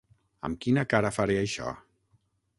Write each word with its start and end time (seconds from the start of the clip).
Amb 0.47 0.59
quina 0.65 0.85
cara 0.95 1.13
faré 1.19 1.37
això? 1.43 1.77